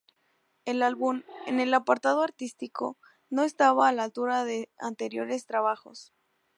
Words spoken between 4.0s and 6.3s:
altura de anteriores trabajos.